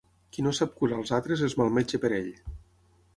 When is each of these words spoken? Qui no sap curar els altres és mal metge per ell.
Qui 0.35 0.43
no 0.45 0.53
sap 0.59 0.71
curar 0.79 0.97
els 1.01 1.13
altres 1.17 1.45
és 1.49 1.55
mal 1.61 1.71
metge 1.79 2.01
per 2.07 2.11
ell. 2.21 2.33